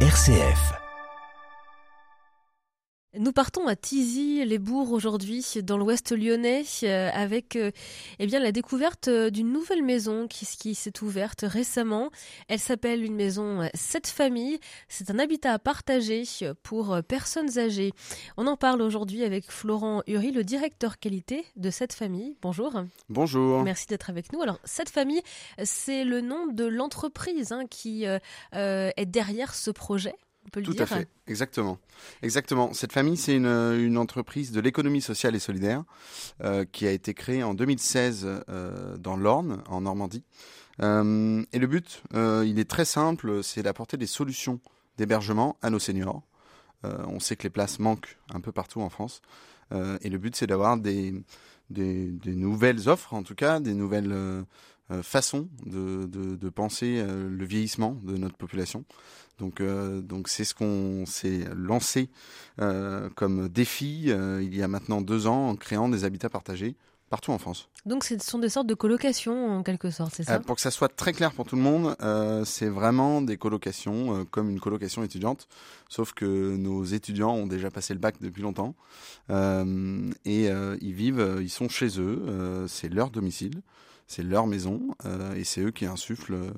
RCF. 0.00 0.85
Nous 3.18 3.32
partons 3.32 3.66
à 3.66 3.76
Tizy-les-Bourgs 3.76 4.92
aujourd'hui, 4.92 5.44
dans 5.62 5.78
l'ouest 5.78 6.12
lyonnais, 6.12 6.64
euh, 6.82 7.10
avec 7.14 7.56
euh, 7.56 7.70
eh 8.18 8.26
bien, 8.26 8.40
la 8.40 8.52
découverte 8.52 9.08
euh, 9.08 9.30
d'une 9.30 9.52
nouvelle 9.52 9.82
maison 9.82 10.26
qui, 10.28 10.44
qui 10.44 10.74
s'est 10.74 11.02
ouverte 11.02 11.44
récemment. 11.46 12.10
Elle 12.48 12.58
s'appelle 12.58 13.02
une 13.02 13.14
maison 13.14 13.68
Cette 13.74 14.08
Famille. 14.08 14.58
C'est 14.88 15.10
un 15.10 15.18
habitat 15.18 15.58
partagé 15.58 16.24
pour 16.62 16.98
personnes 17.08 17.58
âgées. 17.58 17.92
On 18.36 18.46
en 18.46 18.56
parle 18.56 18.82
aujourd'hui 18.82 19.24
avec 19.24 19.50
Florent 19.50 20.02
Uri, 20.06 20.30
le 20.30 20.44
directeur 20.44 20.98
qualité 20.98 21.44
de 21.56 21.70
Cette 21.70 21.94
Famille. 21.94 22.36
Bonjour. 22.42 22.82
Bonjour. 23.08 23.62
Merci 23.62 23.86
d'être 23.86 24.10
avec 24.10 24.32
nous. 24.32 24.42
Alors, 24.42 24.58
Cette 24.64 24.90
Famille, 24.90 25.22
c'est 25.62 26.04
le 26.04 26.20
nom 26.20 26.46
de 26.48 26.64
l'entreprise 26.64 27.52
hein, 27.52 27.64
qui 27.70 28.04
est 28.52 29.06
derrière 29.06 29.54
ce 29.54 29.70
projet. 29.70 30.14
Tout 30.52 30.76
à 30.78 30.86
fait, 30.86 31.08
exactement. 31.26 31.78
Exactement. 32.22 32.72
Cette 32.72 32.92
famille, 32.92 33.16
c'est 33.16 33.36
une, 33.36 33.98
entreprise 33.98 34.52
de 34.52 34.60
l'économie 34.60 35.00
sociale 35.00 35.34
et 35.34 35.38
solidaire 35.38 35.84
euh, 36.42 36.64
qui 36.64 36.86
a 36.86 36.90
été 36.90 37.14
créée 37.14 37.42
en 37.42 37.54
2016 37.54 38.26
euh, 38.48 38.96
dans 38.96 39.16
l'Orne, 39.16 39.62
en 39.68 39.82
Normandie. 39.82 40.24
Euh, 40.82 41.42
et 41.52 41.58
le 41.58 41.66
but, 41.66 42.02
il 42.14 42.58
est 42.58 42.68
très 42.68 42.84
simple, 42.84 43.42
c'est 43.42 43.62
d'apporter 43.62 43.96
des 43.96 44.06
solutions 44.06 44.60
d'hébergement 44.98 45.56
à 45.62 45.70
nos 45.70 45.78
seniors. 45.78 46.22
on 46.84 47.20
sait 47.20 47.36
que 47.36 47.44
les 47.44 47.50
places 47.50 47.78
manquent 47.78 48.18
un 48.32 48.40
peu 48.40 48.52
partout 48.52 48.80
en 48.80 48.88
France. 48.88 49.22
et 49.72 50.08
le 50.08 50.18
but, 50.18 50.36
c'est 50.36 50.46
d'avoir 50.46 50.76
des, 50.76 51.14
des, 51.70 52.12
nouvelles 52.26 52.88
offres, 52.88 53.14
en 53.14 53.22
tout 53.22 53.34
cas, 53.34 53.60
des 53.60 53.74
nouvelles 53.74 54.44
façons 55.02 55.48
de, 55.64 56.06
de 56.06 56.48
penser 56.48 57.04
le 57.04 57.44
vieillissement 57.44 57.98
de 58.04 58.16
notre 58.16 58.36
population. 58.36 58.84
Donc, 59.38 59.60
euh, 59.60 60.00
donc 60.00 60.28
c'est 60.28 60.44
ce 60.44 60.54
qu'on 60.54 61.04
s'est 61.06 61.44
lancé 61.54 62.08
euh, 62.60 63.10
comme 63.14 63.48
défi 63.48 64.06
euh, 64.08 64.42
il 64.42 64.56
y 64.56 64.62
a 64.62 64.68
maintenant 64.68 65.00
deux 65.00 65.26
ans 65.26 65.48
en 65.50 65.56
créant 65.56 65.88
des 65.88 66.04
habitats 66.04 66.30
partagés 66.30 66.74
partout 67.10 67.32
en 67.32 67.38
France. 67.38 67.68
Donc 67.84 68.02
ce 68.02 68.18
sont 68.18 68.38
des 68.38 68.48
sortes 68.48 68.66
de 68.66 68.74
colocations 68.74 69.58
en 69.58 69.62
quelque 69.62 69.90
sorte, 69.90 70.14
c'est 70.14 70.24
ça? 70.24 70.40
Pour 70.40 70.56
que 70.56 70.62
ça 70.62 70.72
soit 70.72 70.88
très 70.88 71.12
clair 71.12 71.32
pour 71.32 71.46
tout 71.46 71.54
le 71.54 71.62
monde, 71.62 71.94
c'est 72.44 72.68
vraiment 72.68 73.22
des 73.22 73.36
colocations 73.36 74.24
comme 74.32 74.50
une 74.50 74.58
colocation 74.58 75.04
étudiante, 75.04 75.46
sauf 75.88 76.14
que 76.14 76.56
nos 76.56 76.82
étudiants 76.82 77.32
ont 77.32 77.46
déjà 77.46 77.70
passé 77.70 77.94
le 77.94 78.00
bac 78.00 78.16
depuis 78.20 78.42
longtemps 78.42 78.74
et 79.30 80.48
ils 80.48 80.92
vivent, 80.94 81.38
ils 81.40 81.48
sont 81.48 81.68
chez 81.68 82.00
eux, 82.00 82.66
c'est 82.66 82.92
leur 82.92 83.10
domicile, 83.10 83.62
c'est 84.06 84.22
leur 84.22 84.46
maison 84.46 84.94
et 85.36 85.44
c'est 85.44 85.60
eux 85.60 85.70
qui 85.70 85.86
insufflent 85.86 86.52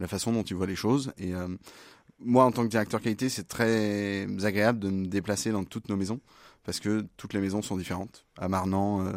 la 0.00 0.08
façon 0.08 0.32
dont 0.32 0.42
ils 0.42 0.54
voient 0.54 0.66
les 0.66 0.76
choses. 0.76 1.12
Et 1.18 1.32
moi, 2.18 2.44
en 2.44 2.52
tant 2.52 2.62
que 2.62 2.68
directeur 2.68 3.00
qualité, 3.00 3.28
c'est 3.28 3.48
très 3.48 4.26
agréable 4.44 4.78
de 4.78 4.90
me 4.90 5.06
déplacer 5.06 5.50
dans 5.50 5.64
toutes 5.64 5.88
nos 5.88 5.96
maisons 5.96 6.20
parce 6.64 6.78
que 6.78 7.06
toutes 7.16 7.32
les 7.32 7.40
maisons 7.40 7.62
sont 7.62 7.76
différentes. 7.76 8.24
À 8.38 8.48
Marnan, 8.48 9.04
euh, 9.06 9.12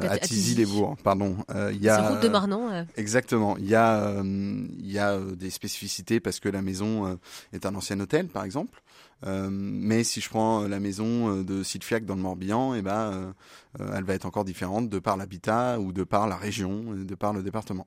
à, 0.00 0.18
Tizy-les-Bourgs, 0.18 0.96
pardon. 1.02 1.36
Euh, 1.50 1.72
y 1.72 1.88
a 1.88 2.10
route 2.10 2.22
de 2.22 2.28
Marnan. 2.28 2.86
Exactement. 2.96 3.56
Il 3.56 3.66
y 3.66 3.74
a, 3.74 3.98
euh, 4.00 4.66
y 4.78 4.98
a 4.98 5.18
des 5.18 5.50
spécificités 5.50 6.20
parce 6.20 6.38
que 6.38 6.48
la 6.48 6.62
maison 6.62 7.18
est 7.52 7.66
un 7.66 7.74
ancien 7.74 7.98
hôtel, 8.00 8.28
par 8.28 8.44
exemple. 8.44 8.82
mais 9.24 10.04
si 10.04 10.20
je 10.20 10.28
prends 10.28 10.66
la 10.68 10.80
maison 10.80 11.42
de 11.42 11.62
Sylphiac 11.62 12.04
dans 12.04 12.16
le 12.16 12.22
Morbihan, 12.22 12.74
et 12.74 12.78
eh 12.78 12.82
ben, 12.82 13.34
elle 13.78 14.04
va 14.04 14.14
être 14.14 14.26
encore 14.26 14.44
différente 14.44 14.88
de 14.88 14.98
par 14.98 15.16
l'habitat 15.16 15.80
ou 15.80 15.92
de 15.92 16.04
par 16.04 16.26
la 16.26 16.36
région, 16.36 16.94
de 16.94 17.14
par 17.14 17.32
le 17.32 17.42
département. 17.42 17.86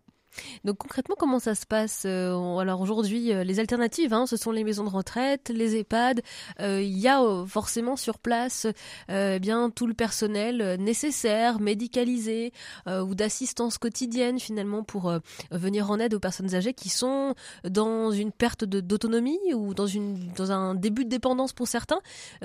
Donc 0.64 0.78
concrètement, 0.78 1.16
comment 1.18 1.40
ça 1.40 1.56
se 1.56 1.66
passe 1.66 2.04
euh, 2.06 2.58
Alors 2.58 2.82
aujourd'hui, 2.82 3.32
euh, 3.32 3.44
les 3.44 3.60
alternatives, 3.60 4.14
hein, 4.14 4.26
ce 4.26 4.38
sont 4.38 4.52
les 4.52 4.64
maisons 4.64 4.84
de 4.84 4.90
retraite, 4.90 5.52
les 5.54 5.76
EHPAD. 5.76 6.22
Euh, 6.60 6.82
il 6.82 6.98
y 6.98 7.08
a 7.08 7.22
forcément 7.48 7.96
sur 7.96 8.20
place 8.20 8.68
eh 9.10 9.40
bien 9.40 9.70
tout 9.70 9.88
le 9.88 9.94
personnel 9.94 10.78
nécessaire, 10.80 11.60
médicalisé 11.60 12.52
ou 12.88 13.16
d'assistance 13.16 13.78
quotidienne 13.78 14.40
finalement 14.40 14.84
pour 14.84 15.14
venir 15.52 15.90
en 15.92 16.00
aide 16.00 16.14
aux 16.14 16.20
personnes 16.20 16.54
âgées 16.56 16.74
qui 16.74 16.90
sont 16.90 17.36
dans 17.64 18.12
une 18.12 18.32
perte 18.32 18.64
d'autonomie 18.64 19.40
ou 19.54 19.74
dans, 19.74 19.88
une, 19.88 20.32
dans 20.34 20.52
un 20.52 20.76
début 20.76 21.06
de 21.06 21.10
dépendance 21.10 21.54
pour 21.54 21.68
certains. 21.68 22.00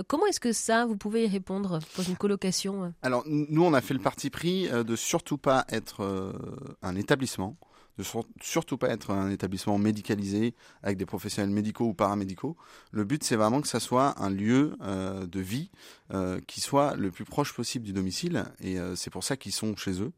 comment 0.06 0.26
est-ce 0.26 0.40
que 0.40 0.52
ça, 0.52 0.86
vous 0.86 0.96
pouvez 0.96 1.24
y 1.24 1.28
répondre 1.28 1.80
pour 1.94 2.08
une 2.08 2.16
colocation 2.16 2.92
Alors 3.02 3.24
nous, 3.26 3.64
on 3.64 3.74
a 3.74 3.80
fait 3.80 3.94
le 3.94 4.00
parti 4.00 4.30
pris 4.30 4.68
de 4.68 4.96
surtout 4.96 5.38
pas 5.38 5.64
être 5.70 6.34
un 6.82 6.96
établissement 6.96 7.56
de 7.98 8.04
surtout 8.40 8.78
pas 8.78 8.88
être 8.88 9.10
un 9.10 9.30
établissement 9.30 9.78
médicalisé 9.78 10.54
avec 10.82 10.96
des 10.96 11.06
professionnels 11.06 11.52
médicaux 11.52 11.86
ou 11.86 11.94
paramédicaux. 11.94 12.56
Le 12.92 13.04
but, 13.04 13.22
c'est 13.24 13.36
vraiment 13.36 13.60
que 13.60 13.68
ça 13.68 13.80
soit 13.80 14.20
un 14.22 14.30
lieu 14.30 14.76
euh, 14.82 15.26
de 15.26 15.40
vie 15.40 15.70
euh, 16.12 16.40
qui 16.46 16.60
soit 16.60 16.96
le 16.96 17.10
plus 17.10 17.24
proche 17.24 17.54
possible 17.54 17.84
du 17.84 17.92
domicile, 17.92 18.44
et 18.60 18.78
euh, 18.78 18.96
c'est 18.96 19.10
pour 19.10 19.24
ça 19.24 19.36
qu'ils 19.36 19.52
sont 19.52 19.76
chez 19.76 20.02
eux. 20.02 20.12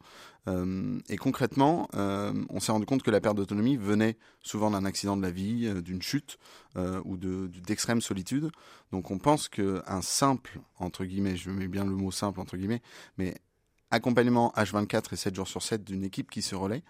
et 1.09 1.17
concrètement, 1.19 1.89
on 1.95 2.59
s'est 2.59 2.73
rendu 2.73 2.85
compte 2.85 3.05
que 3.05 3.13
la 3.13 3.21
perte 3.21 3.37
d'autonomie 3.37 3.77
venait 3.77 4.17
souvent 4.43 4.73
d'un 4.73 4.85
accident 4.85 5.17
de 5.17 5.23
la 5.23 5.31
vie, 5.31 5.71
d'une 5.83 6.03
chute 6.03 6.37
ou 7.05 7.17
d'extrême 7.17 8.01
solitude. 8.01 8.51
Donc 8.91 9.13
on 9.13 9.19
pense 9.19 9.49
qu'un 9.49 10.03
simple, 10.03 10.59
entre 10.81 11.05
guillemets, 11.05 11.37
je 11.37 11.49
mets 11.51 11.69
bien 11.69 11.85
le 11.85 11.93
mot 11.93 12.11
simple, 12.11 12.41
entre 12.41 12.57
guillemets, 12.57 12.83
mais 13.19 13.37
accompagnement 13.93 14.53
H24 14.57 15.13
et 15.13 15.17
7 15.17 15.37
jours 15.37 15.47
sur 15.47 15.63
7 15.63 15.85
d'une 15.85 16.03
équipe 16.03 16.31
qui 16.31 16.43
se 16.43 16.57
relaie 16.57 16.83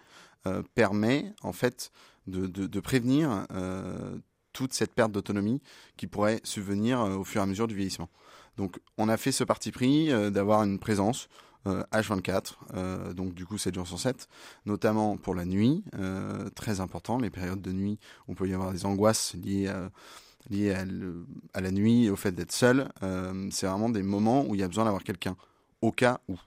euh, 0.47 0.63
permet 0.73 1.33
en 1.43 1.51
fait 1.51 1.91
de, 2.25 2.79
prévenir 2.79 3.45
euh, 3.51 4.17
toute 4.53 4.73
cette 4.73 4.93
perte 4.93 5.11
d'autonomie 5.11 5.61
qui 5.97 6.07
pourrait 6.07 6.39
subvenir 6.43 7.01
euh, 7.01 7.17
au 7.17 7.23
fur 7.25 7.41
et 7.41 7.43
à 7.43 7.45
mesure 7.45 7.67
du 7.67 7.75
vieillissement. 7.75 8.09
Donc 8.57 8.79
on 8.97 9.09
a 9.09 9.17
fait 9.17 9.31
ce 9.31 9.43
parti 9.43 9.71
pris 9.71 10.09
d'avoir 10.31 10.63
une 10.63 10.79
présence 10.79 11.27
H24, 11.65 13.13
donc 13.13 13.33
du 13.33 13.47
coup 13.47 13.57
7 13.57 13.73
jours 13.73 13.87
sur 13.87 13.99
7, 13.99 14.27
notamment 14.67 15.17
pour 15.17 15.33
la 15.33 15.43
nuit, 15.45 15.83
très 16.53 16.81
important, 16.81 17.17
les 17.17 17.31
périodes 17.31 17.63
de 17.63 17.71
nuit 17.71 17.97
où 18.27 18.33
on 18.33 18.35
peut 18.35 18.47
y 18.47 18.53
avoir 18.53 18.71
des 18.71 18.85
angoisses 18.85 19.33
liées 19.33 19.69
à, 20.71 21.61
la 21.61 21.71
nuit, 21.71 22.11
au 22.11 22.15
fait 22.15 22.31
d'être 22.31 22.51
seul. 22.51 22.89
c'est 23.49 23.65
vraiment 23.65 23.89
des 23.89 24.03
moments 24.03 24.45
où 24.45 24.53
il 24.53 24.61
y 24.61 24.63
a 24.63 24.67
besoin 24.67 24.83
d'avoir 24.83 25.03
quelqu'un, 25.03 25.35
au 25.81 25.91
cas 25.91 26.19
où. 26.27 26.37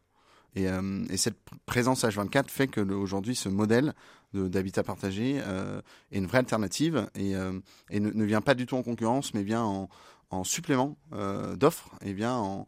Euh, 0.57 1.05
et, 1.11 1.17
cette 1.17 1.37
présence 1.67 2.05
H24 2.05 2.49
fait 2.49 2.69
que 2.69 2.81
aujourd'hui, 2.81 3.37
ce 3.37 3.49
modèle 3.49 3.95
d'habitat 4.33 4.83
partagé 4.83 5.41
euh, 5.41 5.81
est 6.13 6.19
une 6.19 6.27
vraie 6.27 6.39
alternative 6.39 7.09
et, 7.15 7.35
euh, 7.35 7.53
ne, 7.91 8.25
vient 8.25 8.41
pas 8.41 8.55
du 8.55 8.67
tout 8.67 8.77
en 8.77 8.83
concurrence, 8.83 9.35
mais 9.35 9.43
vient 9.43 9.65
en, 9.65 9.89
supplément 10.43 10.99
d'offres 11.55 11.89
et 12.05 12.13
vient 12.13 12.67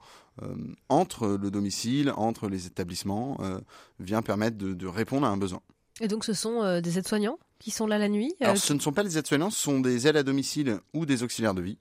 entre 0.89 1.27
le 1.27 1.51
domicile, 1.51 2.13
entre 2.17 2.49
les 2.49 2.67
établissements, 2.67 3.37
vient 3.99 4.23
permettre 4.23 4.57
de, 4.57 4.87
répondre 4.87 5.27
à 5.27 5.31
un 5.31 5.37
besoin. 5.37 5.61
Et 6.01 6.09
donc 6.09 6.25
ce 6.25 6.33
sont 6.33 6.81
des 6.81 6.99
aides-soignants 6.99 7.39
qui 7.59 7.71
sont 7.73 7.87
là 7.87 7.99
la 7.99 8.09
nuit 8.09 8.33
Alors 8.41 8.57
ce 8.57 8.73
ne 8.73 8.79
sont 8.79 8.93
pas 8.93 9.03
des 9.03 9.19
aides-soignants, 9.19 9.51
ce 9.51 9.61
sont 9.61 9.81
des 9.81 10.07
aides 10.07 10.17
à 10.17 10.23
domicile 10.23 10.79
ou 10.95 11.05
des 11.05 11.25
auxiliaires 11.25 11.53
de 11.53 11.63
vie. 11.63 11.79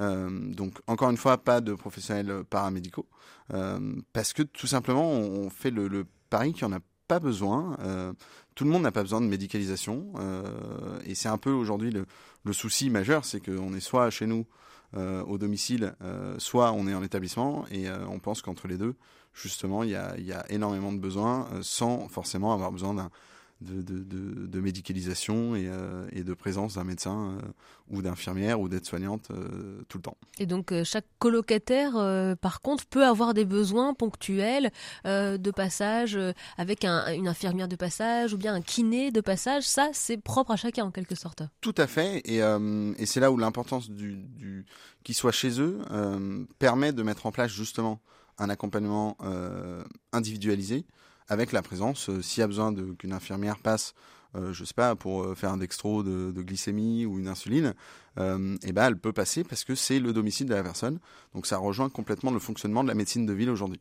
Euh, 0.00 0.28
donc 0.54 0.78
encore 0.86 1.10
une 1.10 1.16
fois, 1.16 1.38
pas 1.38 1.60
de 1.60 1.74
professionnels 1.74 2.44
paramédicaux, 2.48 3.06
euh, 3.52 3.94
parce 4.12 4.32
que 4.32 4.42
tout 4.42 4.66
simplement, 4.66 5.10
on 5.10 5.50
fait 5.50 5.70
le, 5.70 6.06
pari 6.30 6.52
qu'il 6.52 6.66
n'y 6.66 6.74
en 6.74 6.76
a 6.76 6.80
pas 7.08 7.18
besoin. 7.18 7.76
Euh, 7.80 8.12
tout 8.54 8.64
le 8.64 8.70
monde 8.70 8.82
n'a 8.82 8.92
pas 8.92 9.02
besoin 9.02 9.20
de 9.20 9.26
médicalisation. 9.26 10.12
et 11.04 11.14
c'est 11.14 11.28
un 11.28 11.38
peu 11.38 11.50
aujourd'hui 11.50 11.90
le, 11.90 12.52
souci 12.52 12.90
majeur, 12.90 13.24
c'est 13.24 13.40
qu'on 13.40 13.74
est 13.74 13.80
soit 13.80 14.10
chez 14.10 14.26
nous 14.26 14.46
au 14.94 15.38
domicile, 15.38 15.94
soit 16.38 16.72
on 16.72 16.86
est 16.86 16.94
en 16.94 17.02
établissement. 17.02 17.64
Et 17.70 17.90
on 17.90 18.18
pense 18.18 18.42
qu'entre 18.42 18.68
les 18.68 18.76
deux, 18.76 18.94
justement, 19.32 19.82
il 19.82 19.90
y 19.90 19.96
a, 19.96 20.16
y 20.18 20.32
a, 20.32 20.44
énormément 20.50 20.92
de 20.92 20.98
besoins 20.98 21.48
sans 21.62 22.08
forcément 22.08 22.52
avoir 22.52 22.70
besoin 22.70 22.94
d'un 22.94 23.10
de, 23.60 23.82
de, 23.82 24.46
de, 24.46 24.60
médicalisation 24.60 25.54
et, 25.54 25.66
euh, 25.68 26.06
et, 26.12 26.22
de 26.22 26.34
présence 26.34 26.74
d'un 26.74 26.84
médecin 26.84 27.38
euh, 27.38 27.48
ou 27.90 28.00
d'infirmière 28.00 28.60
ou 28.60 28.68
d'aide-soignante 28.68 29.30
euh, 29.30 29.82
tout 29.88 29.98
le 29.98 30.02
temps. 30.02 30.16
Et 30.38 30.46
donc 30.46 30.72
chaque 30.84 31.06
colocataire, 31.18 31.92
par 32.40 32.60
contre, 32.60 32.86
peut 32.86 33.04
avoir 33.04 33.34
des 33.34 33.44
besoins 33.44 33.94
ponctuels 33.94 34.70
de 35.04 35.50
passage 35.50 36.18
avec 36.56 36.84
un, 36.84 37.12
une 37.12 37.28
infirmière 37.28 37.68
de 37.68 37.76
passage 37.76 38.32
ou 38.32 38.38
bien 38.38 38.54
un 38.54 38.62
kiné 38.62 39.10
de 39.10 39.20
passage. 39.20 39.64
Ça, 39.64 39.90
c'est 39.92 40.16
propre 40.16 40.52
à 40.52 40.56
chacun 40.56 40.84
en 40.84 40.90
quelque 40.90 41.14
sorte. 41.14 41.42
Tout 41.60 41.74
à 41.76 41.86
fait. 41.86 42.22
Et, 42.24 42.38
et 42.38 43.06
c'est 43.06 43.20
là 43.20 43.30
où 43.30 43.36
l'importance 43.36 43.90
du, 43.90 44.16
du 44.16 44.64
qu'ils 45.02 45.14
soient 45.14 45.32
chez 45.32 45.60
eux 45.60 45.78
permet 46.58 46.92
de 46.92 47.02
mettre 47.02 47.26
en 47.26 47.32
place 47.32 47.50
justement 47.50 48.00
un 48.38 48.48
accompagnement 48.48 49.16
individualisé 50.12 50.86
avec 51.30 51.52
la 51.52 51.62
présence, 51.62 52.10
euh, 52.10 52.20
s'il 52.20 52.40
y 52.40 52.44
a 52.44 52.46
besoin 52.46 52.74
qu'une 52.98 53.12
infirmière 53.12 53.56
passe, 53.58 53.94
euh, 54.34 54.52
je 54.52 54.64
sais 54.64 54.74
pas, 54.74 54.96
pour 54.96 55.22
euh, 55.22 55.34
faire 55.34 55.52
un 55.52 55.56
dextro 55.56 56.02
de, 56.02 56.42
glycémie 56.42 57.06
ou 57.06 57.18
une 57.18 57.28
insuline, 57.28 57.74
et 58.18 58.22
eh 58.64 58.72
ben 58.72 58.88
elle 58.88 58.98
peut 58.98 59.12
passer 59.12 59.44
parce 59.44 59.64
que 59.64 59.76
c'est 59.76 60.00
le 60.00 60.12
domicile 60.12 60.46
de 60.46 60.54
la 60.54 60.62
personne. 60.62 60.98
Donc 61.32 61.46
ça 61.46 61.56
rejoint 61.56 61.88
complètement 61.88 62.32
le 62.32 62.40
fonctionnement 62.40 62.82
de 62.82 62.88
la 62.88 62.94
médecine 62.94 63.24
de 63.24 63.32
ville 63.32 63.48
aujourd'hui. 63.48 63.80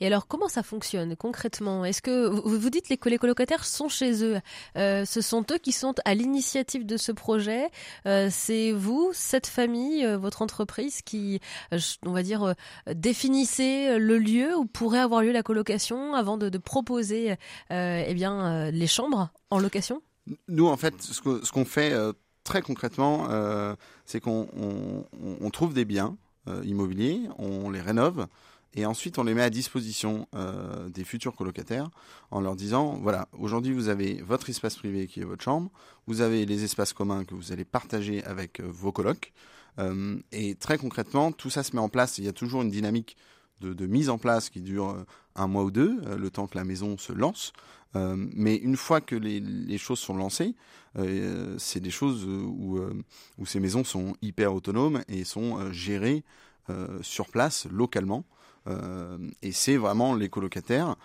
Et 0.00 0.06
alors, 0.06 0.26
comment 0.26 0.48
ça 0.48 0.62
fonctionne 0.62 1.14
concrètement? 1.14 1.84
Est-ce 1.84 2.00
que 2.00 2.26
vous, 2.26 2.70
dites 2.70 2.98
que 2.98 3.08
les 3.10 3.18
colocataires 3.18 3.66
sont 3.66 3.88
chez 3.88 4.24
eux? 4.24 4.40
Euh, 4.76 5.04
Ce 5.04 5.20
sont 5.20 5.44
eux 5.50 5.58
qui 5.58 5.72
sont 5.72 5.94
à 6.06 6.14
l'initiative 6.14 6.86
de 6.86 6.96
ce 6.96 7.12
projet. 7.12 7.68
Euh, 8.06 8.28
c'est 8.30 8.72
vous, 8.72 9.10
cette 9.12 9.46
famille, 9.46 10.06
euh, 10.06 10.16
votre 10.16 10.40
entreprise 10.40 11.02
qui, 11.02 11.40
on 12.04 12.12
va 12.12 12.22
dire, 12.22 12.54
définissez 12.86 13.98
le 13.98 14.18
lieu 14.18 14.56
où 14.56 14.64
pourrait 14.64 15.00
avoir 15.00 15.22
lieu 15.22 15.32
la 15.32 15.42
colocation 15.42 16.14
avant 16.14 16.38
de, 16.38 16.58
proposer, 16.58 17.36
eh 17.70 18.14
bien, 18.14 18.70
les 18.70 18.86
chambres 18.86 19.30
en 19.50 19.58
location? 19.58 20.02
Nous, 20.48 20.66
en 20.66 20.76
fait, 20.76 20.94
ce 21.00 21.50
qu'on 21.50 21.64
fait 21.64 21.92
très 22.44 22.62
concrètement, 22.62 23.28
c'est 24.06 24.20
qu'on 24.20 24.48
on, 25.40 25.50
trouve 25.50 25.74
des 25.74 25.84
biens 25.84 26.16
immobiliers, 26.64 27.20
on 27.38 27.70
les 27.70 27.80
rénove 27.80 28.26
et 28.74 28.86
ensuite 28.86 29.18
on 29.18 29.24
les 29.24 29.34
met 29.34 29.42
à 29.42 29.50
disposition 29.50 30.28
euh, 30.34 30.88
des 30.88 31.04
futurs 31.04 31.34
colocataires 31.34 31.90
en 32.30 32.40
leur 32.40 32.56
disant 32.56 32.98
voilà 33.02 33.28
aujourd'hui 33.32 33.72
vous 33.72 33.88
avez 33.88 34.22
votre 34.22 34.48
espace 34.48 34.76
privé 34.76 35.06
qui 35.06 35.20
est 35.20 35.24
votre 35.24 35.42
chambre 35.42 35.70
vous 36.06 36.20
avez 36.20 36.46
les 36.46 36.64
espaces 36.64 36.92
communs 36.92 37.24
que 37.24 37.34
vous 37.34 37.52
allez 37.52 37.64
partager 37.64 38.22
avec 38.24 38.60
euh, 38.60 38.64
vos 38.68 38.92
colocs 38.92 39.32
euh, 39.78 40.18
et 40.32 40.54
très 40.54 40.78
concrètement 40.78 41.32
tout 41.32 41.50
ça 41.50 41.62
se 41.62 41.74
met 41.74 41.82
en 41.82 41.88
place. 41.88 42.18
Il 42.18 42.24
y 42.24 42.28
a 42.28 42.32
toujours 42.32 42.62
une 42.62 42.70
dynamique 42.70 43.16
de, 43.60 43.86
mise 43.86 44.08
en 44.08 44.16
place 44.16 44.48
qui 44.48 44.62
dure 44.62 45.04
un 45.36 45.46
mois 45.46 45.64
ou 45.64 45.70
deux 45.70 46.00
le 46.16 46.30
temps 46.30 46.46
que 46.46 46.56
la 46.56 46.64
maison 46.64 46.96
se 46.96 47.12
lance. 47.12 47.52
Mais 47.94 48.56
une 48.56 48.78
fois 48.78 49.02
que 49.02 49.14
les, 49.14 49.76
choses 49.76 49.98
sont 49.98 50.16
lancées 50.16 50.54
c'est 51.58 51.80
des 51.80 51.90
choses 51.90 52.24
où, 52.26 52.80
où 53.36 53.44
ces 53.44 53.60
maisons 53.60 53.84
sont 53.84 54.16
hyper 54.22 54.54
autonomes 54.54 55.02
et 55.08 55.24
sont 55.24 55.70
gérées 55.72 56.24
sur 57.02 57.28
place 57.28 57.66
localement 57.70 58.24
euh, 58.66 59.18
et 59.42 59.52
c'est 59.52 59.76
vraiment 59.76 60.14
les 60.14 60.28
colocataires, 60.28 60.96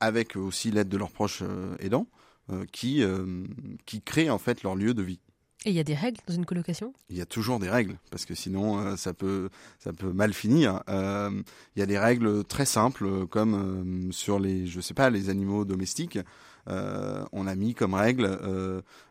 avec 0.00 0.36
aussi 0.36 0.70
l'aide 0.70 0.88
de 0.88 0.96
leurs 0.96 1.10
proches 1.10 1.42
euh, 1.42 1.76
aidants, 1.78 2.06
euh, 2.50 2.64
qui, 2.72 3.04
qui 3.86 4.02
créent 4.02 4.30
en 4.30 4.38
fait 4.38 4.62
leur 4.62 4.74
lieu 4.74 4.94
de 4.94 5.02
vie. 5.02 5.20
Et 5.64 5.70
il 5.70 5.76
y 5.76 5.80
a 5.80 5.84
des 5.84 5.94
règles 5.94 6.18
dans 6.26 6.34
une 6.34 6.44
colocation? 6.44 6.92
Il 7.08 7.16
y 7.16 7.20
a 7.20 7.26
toujours 7.26 7.60
des 7.60 7.70
règles, 7.70 7.96
parce 8.10 8.24
que 8.24 8.34
sinon 8.34 8.96
ça, 8.96 9.14
peut, 9.14 9.48
ça 9.78 9.92
peut 9.92 10.12
mal 10.12 10.34
finir. 10.34 10.82
il 10.88 11.44
y 11.76 11.82
a 11.82 11.86
des 11.86 11.98
règles 11.98 12.42
très 12.42 12.66
simples, 12.66 13.28
comme 13.28 14.12
sur 14.12 14.40
les, 14.40 14.66
je 14.66 14.80
sais 14.80 14.92
pas, 14.92 15.08
les 15.08 15.30
animaux 15.30 15.64
domestiques. 15.64 16.18
on 16.66 17.46
a 17.46 17.54
mis 17.54 17.74
comme 17.74 17.94
règle 17.94 18.40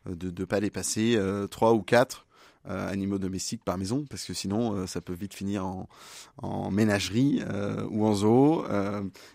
de 0.05 0.41
ne 0.41 0.45
pas 0.45 0.59
dépasser 0.59 1.17
trois 1.49 1.71
ou 1.71 1.83
quatre 1.83 2.27
euh, 2.69 2.91
animaux 2.91 3.17
domestiques 3.17 3.63
par 3.63 3.77
maison, 3.77 4.05
parce 4.07 4.23
que 4.23 4.35
sinon 4.35 4.75
euh, 4.75 4.85
ça 4.85 5.01
peut 5.01 5.13
vite 5.13 5.33
finir 5.33 5.65
en, 5.65 5.89
en 6.37 6.69
ménagerie 6.69 7.41
euh, 7.49 7.87
ou 7.89 8.05
en 8.05 8.13
zoo. 8.13 8.63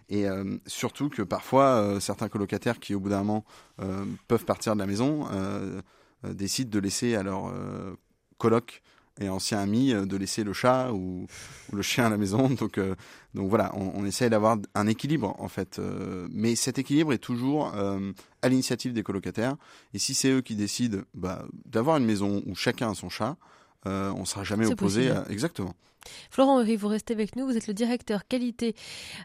et 0.09 0.27
surtout 0.67 1.09
que 1.09 1.23
parfois 1.23 1.99
certains 2.01 2.29
colocataires 2.29 2.79
qui 2.79 2.95
au 2.95 3.01
bout 3.01 3.09
d'un 3.09 3.19
moment 3.19 3.45
peuvent 4.29 4.45
partir 4.45 4.75
de 4.75 4.79
la 4.79 4.87
maison 4.87 5.27
décident 6.23 6.71
de 6.71 6.79
laisser 6.79 7.17
à 7.17 7.23
leur 7.23 7.53
coloc 8.39 8.83
et 9.21 9.29
ancien 9.29 9.59
ami 9.59 9.93
euh, 9.93 10.05
de 10.05 10.17
laisser 10.17 10.45
le 10.45 10.53
chat 10.53 10.93
ou, 10.93 11.27
le 11.73 11.83
chien 11.83 12.07
à 12.07 12.11
la 12.11 12.17
maison. 12.17 12.49
Donc, 12.61 12.79
euh, 12.79 12.95
donc 13.35 13.49
voilà, 13.49 13.73
on, 13.75 13.93
on 13.95 14.05
essaie 14.05 14.31
d'avoir 14.31 14.59
un 14.75 14.87
équilibre 14.87 15.35
en 15.39 15.49
fait. 15.49 15.79
Euh, 15.79 16.29
mais 16.31 16.55
cet 16.55 16.79
équilibre 16.79 17.13
est 17.13 17.19
toujours 17.19 17.73
à 18.43 18.49
l'initiative 18.49 18.93
des 18.93 19.03
colocataires. 19.03 19.57
Et 19.95 19.99
si 19.99 20.15
c'est 20.15 20.31
eux 20.31 20.41
qui 20.41 20.55
décident 20.55 20.99
bah, 21.15 21.45
d'avoir 21.67 21.97
une 21.97 22.05
maison 22.05 22.43
où 22.47 22.55
chacun 22.55 22.91
a 22.91 22.95
son 22.95 23.09
chat, 23.09 23.37
on 23.87 24.21
ne 24.21 24.25
sera 24.25 24.45
jamais 24.45 24.67
opposé. 24.67 25.11
À... 25.11 25.25
Exactement. 25.31 25.75
Florent 26.31 26.61
Henry, 26.61 26.77
vous 26.77 26.89
restez 26.89 27.15
avec 27.15 27.37
nous. 27.37 27.47
Vous 27.47 27.57
êtes 27.57 27.67
le 27.67 27.75
directeur 27.75 28.27
qualité 28.27 28.75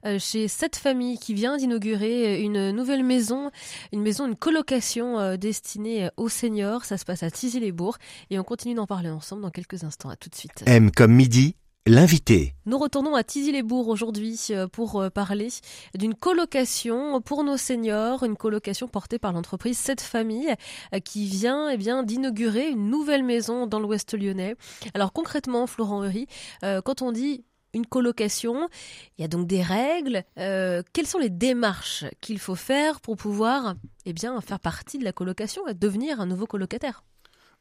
euh, 0.05 0.19
chez 0.19 0.47
cette 0.47 0.75
famille 0.75 1.17
qui 1.17 1.33
vient 1.33 1.57
d'inaugurer 1.57 2.35
euh, 2.35 2.43
une 2.43 2.71
nouvelle 2.71 3.03
maison, 3.03 3.51
une 3.91 4.01
maison, 4.01 4.27
une 4.27 4.35
colocation 4.35 5.19
euh, 5.19 5.37
destinée 5.37 6.09
aux 6.17 6.29
seniors. 6.29 6.85
Ça 6.85 6.97
se 6.97 7.05
passe 7.05 7.23
à 7.23 7.31
Tizy-les-Bourgs 7.31 7.97
et 8.29 8.39
on 8.39 8.43
continue 8.43 8.75
d'en 8.75 8.87
parler 8.87 9.09
ensemble 9.09 9.41
dans 9.41 9.51
quelques 9.51 9.83
instants. 9.83 10.09
À 10.09 10.15
tout 10.15 10.29
de 10.29 10.35
suite. 10.35 10.63
M 10.65 10.91
comme 10.91 11.13
midi, 11.13 11.55
L'invité. 11.87 12.53
Nous 12.67 12.77
retournons 12.77 13.15
à 13.15 13.23
Tizy-les-Bourgs 13.23 13.87
aujourd'hui 13.87 14.39
euh, 14.51 14.67
pour 14.67 15.01
euh, 15.01 15.09
parler 15.09 15.47
d'une 15.95 16.13
colocation 16.13 17.21
pour 17.21 17.43
nos 17.43 17.57
seniors, 17.57 18.23
une 18.23 18.37
colocation 18.37 18.87
portée 18.87 19.17
par 19.17 19.33
l'entreprise 19.33 19.79
Cette 19.79 19.99
Famille 19.99 20.53
euh, 20.93 20.99
qui 20.99 21.25
vient 21.25 21.69
eh 21.69 21.77
bien 21.77 22.03
d'inaugurer 22.03 22.69
une 22.69 22.91
nouvelle 22.91 23.23
maison 23.23 23.65
dans 23.65 23.79
l'Ouest 23.79 24.13
lyonnais. 24.15 24.53
Alors 24.93 25.11
concrètement, 25.11 25.65
Florent 25.65 26.03
Heury, 26.03 26.27
quand 26.61 27.01
on 27.01 27.11
dit 27.11 27.45
une 27.73 27.87
colocation, 27.87 28.69
il 29.17 29.23
y 29.23 29.25
a 29.25 29.27
donc 29.27 29.47
des 29.47 29.63
règles. 29.63 30.23
quelles 30.35 31.07
sont 31.07 31.17
les 31.17 31.29
démarches 31.31 32.05
qu'il 32.21 32.37
faut 32.37 32.55
faire 32.55 33.01
pour 33.01 33.17
pouvoir 33.17 33.73
eh 34.05 34.13
bien 34.13 34.39
faire 34.41 34.59
partie 34.59 34.99
de 34.99 35.03
la 35.03 35.13
colocation 35.13 35.67
et 35.67 35.73
devenir 35.73 36.21
un 36.21 36.27
nouveau 36.27 36.45
colocataire? 36.45 37.03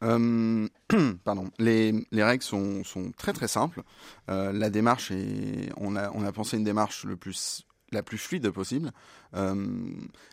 Euh, 0.02 0.68
pardon. 1.24 1.50
Les, 1.58 1.92
les, 2.10 2.22
règles 2.22 2.42
sont, 2.42 2.84
sont, 2.84 3.12
très 3.16 3.32
très 3.32 3.48
simples. 3.48 3.82
Euh, 4.28 4.52
la 4.52 4.70
démarche 4.70 5.10
est, 5.10 5.70
on 5.76 5.96
a, 5.96 6.10
on 6.12 6.24
a 6.24 6.32
pensé 6.32 6.56
une 6.56 6.64
démarche 6.64 7.04
le 7.04 7.16
plus, 7.16 7.66
la 7.92 8.02
plus 8.02 8.18
fluide 8.18 8.50
possible. 8.50 8.92
Euh, 9.34 9.66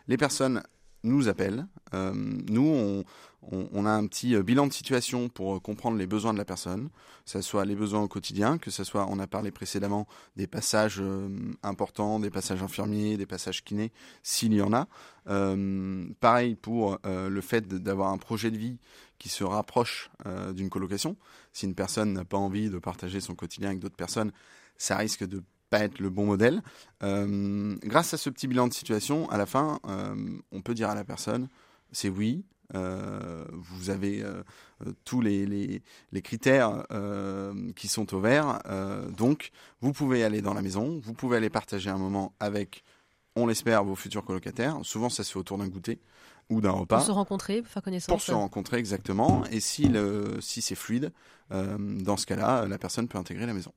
les 0.06 0.16
personnes 0.16 0.62
nous 1.04 1.28
appellent. 1.28 1.66
Euh, 1.94 2.12
nous, 2.14 2.66
on, 2.66 3.04
on, 3.72 3.86
a 3.86 3.90
un 3.90 4.06
petit 4.06 4.34
euh, 4.34 4.42
bilan 4.42 4.66
de 4.66 4.72
situation 4.72 5.28
pour 5.28 5.56
euh, 5.56 5.60
comprendre 5.60 5.96
les 5.96 6.06
besoins 6.06 6.32
de 6.32 6.38
la 6.38 6.44
personne, 6.44 6.88
que 7.24 7.30
ce 7.30 7.40
soit 7.40 7.64
les 7.64 7.76
besoins 7.76 8.02
au 8.02 8.08
quotidien, 8.08 8.58
que 8.58 8.70
ce 8.70 8.84
soit, 8.84 9.06
on 9.08 9.18
a 9.18 9.26
parlé 9.26 9.50
précédemment 9.50 10.06
des 10.36 10.46
passages 10.46 11.02
importants, 11.62 12.20
des 12.20 12.30
passages 12.30 12.62
infirmiers, 12.62 13.16
des 13.16 13.26
passages 13.26 13.64
kinés, 13.64 13.92
s'il 14.22 14.52
y 14.54 14.60
en 14.60 14.72
a. 14.72 14.86
pareil 16.20 16.54
pour 16.56 16.98
le 17.04 17.40
fait 17.40 17.68
d'avoir 17.68 18.12
un 18.12 18.18
projet 18.18 18.50
de 18.50 18.56
vie 18.56 18.78
qui 19.18 19.28
se 19.28 19.44
rapproche 19.44 20.10
d'une 20.54 20.70
colocation. 20.70 21.16
Si 21.52 21.66
une 21.66 21.74
personne 21.74 22.12
n'a 22.12 22.24
pas 22.24 22.38
envie 22.38 22.70
de 22.70 22.78
partager 22.78 23.20
son 23.20 23.34
quotidien 23.34 23.68
avec 23.68 23.80
d'autres 23.80 23.96
personnes, 23.96 24.32
ça 24.78 24.96
risque 24.96 25.24
de 25.24 25.42
pas 25.70 25.80
être 25.80 25.98
le 25.98 26.10
bon 26.10 26.26
modèle. 26.26 26.62
grâce 27.00 28.14
à 28.14 28.16
ce 28.16 28.30
petit 28.30 28.48
bilan 28.48 28.68
de 28.68 28.72
situation, 28.72 29.28
à 29.30 29.38
la 29.38 29.46
fin, 29.46 29.80
on 30.52 30.62
peut 30.62 30.74
dire 30.74 30.90
à 30.90 30.94
la 30.94 31.04
personne, 31.04 31.48
c'est 31.92 32.08
oui, 32.08 32.44
euh, 32.74 33.44
vous 33.50 33.88
avez 33.88 34.22
euh, 34.22 34.42
tous 35.04 35.22
les, 35.22 35.46
les, 35.46 36.22
critères 36.22 36.84
euh, 36.92 37.72
qui 37.74 37.88
sont 37.88 38.14
au 38.14 38.20
vert. 38.20 38.60
donc, 39.16 39.50
vous 39.80 39.92
pouvez 39.92 40.24
aller 40.24 40.42
dans 40.42 40.54
la 40.54 40.62
maison, 40.62 41.00
vous 41.02 41.14
pouvez 41.14 41.36
aller 41.36 41.50
partager 41.50 41.90
un 41.90 41.98
moment 41.98 42.34
avec, 42.40 42.84
on 43.36 43.46
l'espère, 43.46 43.84
vos 43.84 43.94
futurs 43.94 44.24
colocataires. 44.24 44.78
Souvent, 44.82 45.08
ça 45.08 45.24
se 45.24 45.32
fait 45.32 45.38
autour 45.38 45.58
d'un 45.58 45.68
goûter 45.68 45.98
ou 46.50 46.60
d'un 46.60 46.70
repas. 46.70 46.96
Pour 46.96 47.06
se 47.06 47.12
rencontrer, 47.12 47.62
pour 47.62 47.70
faire 47.70 47.82
connaissance. 47.82 48.08
Pour 48.08 48.20
se 48.20 48.32
rencontrer, 48.32 48.78
exactement. 48.78 49.44
Et 49.50 49.60
si, 49.60 49.88
le, 49.88 50.38
si 50.40 50.60
c'est 50.60 50.74
fluide, 50.74 51.12
dans 51.50 52.16
ce 52.18 52.26
cas-là, 52.26 52.66
la 52.66 52.78
personne 52.78 53.08
peut 53.08 53.18
intégrer 53.18 53.46
la 53.46 53.54
maison. 53.54 53.72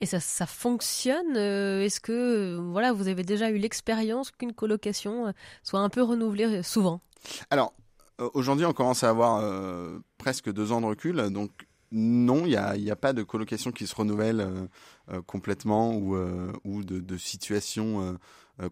Et 0.00 0.06
ça, 0.06 0.18
ça 0.18 0.46
fonctionne 0.46 1.36
Est-ce 1.36 2.00
que 2.00 2.56
voilà, 2.72 2.92
vous 2.92 3.08
avez 3.08 3.22
déjà 3.22 3.50
eu 3.50 3.58
l'expérience 3.58 4.30
qu'une 4.30 4.54
colocation 4.54 5.32
soit 5.62 5.80
un 5.80 5.90
peu 5.90 6.02
renouvelée 6.02 6.62
souvent? 6.62 7.02
Alors, 7.50 7.74
euh, 8.20 8.28
aujourd'hui, 8.34 8.66
on 8.66 8.72
commence 8.72 9.02
à 9.04 9.10
avoir 9.10 9.40
euh, 9.42 9.98
presque 10.18 10.52
deux 10.52 10.72
ans 10.72 10.80
de 10.80 10.86
recul, 10.86 11.16
donc 11.30 11.50
non, 11.92 12.44
il 12.44 12.50
n'y 12.50 12.56
a, 12.56 12.92
a, 12.92 12.96
pas 12.96 13.12
de 13.12 13.22
colocation 13.24 13.72
qui 13.72 13.86
se 13.86 13.94
renouvelle 13.96 14.68
euh, 15.10 15.22
complètement 15.22 15.92
ou, 15.92 16.16
ou 16.64 16.84
de, 16.84 17.00
de 17.00 17.16
situations 17.16 18.16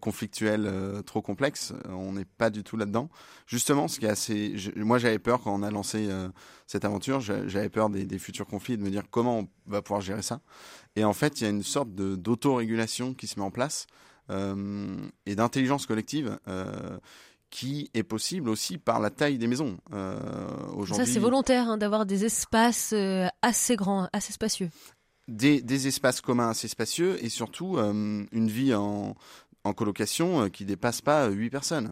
conflictuelles 0.01 0.71
trop 1.05 1.21
complexes. 1.21 1.73
On 1.89 2.13
n'est 2.13 2.25
pas 2.25 2.49
du 2.49 2.63
tout 2.63 2.77
là-dedans. 2.77 3.09
Justement, 3.47 3.87
ce 3.87 3.99
qui 3.99 4.05
est 4.05 4.09
assez, 4.09 4.55
moi 4.75 4.97
j'avais 4.97 5.19
peur 5.19 5.41
quand 5.41 5.53
on 5.53 5.63
a 5.63 5.71
lancé 5.71 6.09
cette 6.67 6.85
aventure, 6.85 7.21
j'avais 7.21 7.69
peur 7.69 7.89
des, 7.89 8.05
des, 8.05 8.19
futurs 8.19 8.45
conflits, 8.45 8.77
de 8.77 8.83
me 8.83 8.89
dire 8.89 9.03
comment 9.09 9.39
on 9.39 9.47
va 9.67 9.81
pouvoir 9.81 10.01
gérer 10.01 10.21
ça. 10.21 10.41
Et 10.95 11.03
en 11.03 11.13
fait, 11.13 11.41
il 11.41 11.43
y 11.43 11.47
a 11.47 11.49
une 11.49 11.63
sorte 11.63 11.93
d'autorégulation 11.95 13.13
qui 13.13 13.27
se 13.27 13.39
met 13.39 13.45
en 13.45 13.51
place 13.51 13.87
et 14.29 15.35
d'intelligence 15.35 15.85
collective 15.85 16.37
qui 17.49 17.89
est 17.93 18.03
possible 18.03 18.49
aussi 18.49 18.77
par 18.77 18.99
la 18.99 19.09
taille 19.09 19.37
des 19.37 19.47
maisons. 19.47 19.77
Euh, 19.93 20.19
ça, 20.93 21.05
c'est 21.05 21.19
volontaire 21.19 21.69
hein, 21.69 21.77
d'avoir 21.77 22.05
des 22.05 22.25
espaces 22.25 22.91
euh, 22.93 23.27
assez 23.41 23.75
grands, 23.75 24.07
assez 24.13 24.33
spacieux. 24.33 24.69
Des, 25.27 25.61
des, 25.61 25.87
espaces 25.87 26.21
communs 26.21 26.49
assez 26.49 26.67
spacieux 26.67 27.23
et 27.23 27.29
surtout 27.29 27.77
euh, 27.77 28.25
une 28.31 28.47
vie 28.47 28.73
en, 28.73 29.15
en 29.63 29.73
colocation 29.73 30.49
qui 30.49 30.65
dépasse 30.65 31.01
pas 31.01 31.27
8 31.29 31.49
personnes. 31.49 31.91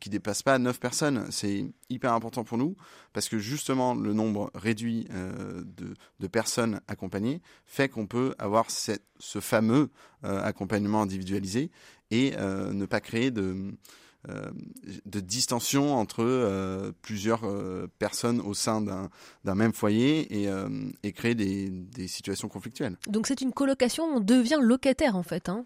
qui 0.00 0.08
dépasse 0.08 0.42
pas 0.42 0.58
9 0.58 0.78
personnes. 0.78 1.26
C'est 1.30 1.64
hyper 1.88 2.12
important 2.12 2.44
pour 2.44 2.58
nous 2.58 2.76
parce 3.12 3.28
que 3.28 3.38
justement 3.38 3.94
le 3.94 4.12
nombre 4.12 4.50
réduit 4.54 5.08
de, 5.10 5.94
de, 6.20 6.26
personnes 6.28 6.80
accompagnées 6.86 7.42
fait 7.66 7.88
qu'on 7.88 8.06
peut 8.06 8.34
avoir 8.38 8.66
ce 8.70 9.40
fameux 9.40 9.90
accompagnement 10.22 11.02
individualisé 11.02 11.70
et 12.10 12.36
ne 12.36 12.86
pas 12.86 13.00
créer 13.00 13.30
de, 13.32 13.74
euh, 14.28 14.50
de 15.06 15.18
distension 15.20 15.94
entre 15.94 16.22
euh, 16.22 16.92
plusieurs 17.00 17.44
euh, 17.44 17.88
personnes 17.98 18.42
au 18.42 18.52
sein 18.52 18.82
d'un 18.82 19.54
même 19.54 19.72
foyer 19.72 20.44
et, 21.02 21.12
créer 21.12 21.34
des, 21.34 21.70
des, 21.70 22.06
situations 22.06 22.48
conflictuelles. 22.48 22.98
Donc 23.06 23.26
c'est 23.26 23.40
une 23.40 23.52
colocation, 23.52 24.04
on 24.04 24.20
devient 24.20 24.58
locataire 24.60 25.16
en 25.16 25.22
fait. 25.22 25.48
Hein 25.48 25.64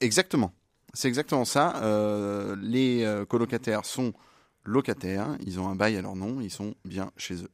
Exactement. 0.00 0.52
C'est 0.96 1.08
exactement 1.08 1.44
ça. 1.44 1.76
Euh, 1.82 2.56
les 2.60 3.04
euh, 3.04 3.26
colocataires 3.26 3.84
sont 3.84 4.14
locataires, 4.64 5.36
ils 5.44 5.60
ont 5.60 5.68
un 5.68 5.76
bail 5.76 5.96
à 5.96 6.02
leur 6.02 6.16
nom, 6.16 6.40
ils 6.40 6.50
sont 6.50 6.74
bien 6.84 7.12
chez 7.16 7.34
eux. 7.42 7.50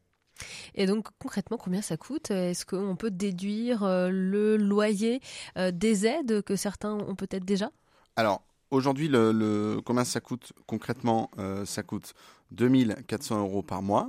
Et 0.75 0.87
donc 0.87 1.09
concrètement, 1.19 1.57
combien 1.57 1.83
ça 1.83 1.97
coûte? 1.97 2.31
Est-ce 2.31 2.65
qu'on 2.65 2.97
peut 2.97 3.11
déduire 3.11 3.83
euh, 3.83 4.11
le 4.11 4.57
loyer 4.57 5.21
des 5.57 6.07
aides 6.07 6.43
que 6.43 6.57
certains 6.57 6.95
ont 6.95 7.15
peut-être 7.15 7.45
déjà? 7.45 7.71
Alors 8.17 8.43
aujourd'hui, 8.71 9.09
le, 9.09 9.81
combien 9.85 10.05
ça 10.05 10.21
coûte 10.21 10.53
concrètement? 10.67 11.31
Ça 11.65 11.83
coûte 11.83 12.15
2400 12.53 13.41
euros 13.41 13.63
par 13.63 13.83
mois, 13.83 14.09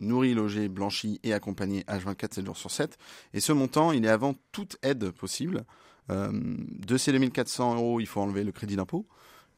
nourri, 0.00 0.34
logé, 0.34 0.68
blanchi 0.68 1.20
et 1.22 1.32
accompagné 1.32 1.82
H24 1.82 2.34
7 2.34 2.46
jours 2.46 2.56
sur 2.56 2.70
7. 2.70 2.98
Et 3.32 3.40
ce 3.40 3.52
montant, 3.52 3.92
il 3.92 4.04
est 4.04 4.08
avant 4.08 4.34
toute 4.52 4.76
aide 4.82 5.10
possible. 5.10 5.64
Euh, 6.10 6.30
de 6.32 6.96
ces 6.96 7.12
2400 7.12 7.76
euros, 7.76 8.00
il 8.00 8.06
faut 8.06 8.20
enlever 8.20 8.44
le 8.44 8.52
crédit 8.52 8.76
d'impôt, 8.76 9.06